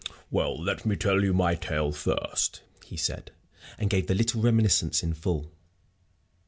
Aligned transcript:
"Well, 0.31 0.59
let 0.59 0.83
me 0.83 0.95
tell 0.95 1.23
you 1.23 1.31
my 1.31 1.53
tale 1.53 1.91
first," 1.91 2.61
he 2.83 2.97
said; 2.97 3.29
and 3.77 3.87
gave 3.87 4.07
the 4.07 4.15
little 4.15 4.41
reminiscence 4.41 5.03
in 5.03 5.13
full. 5.13 5.51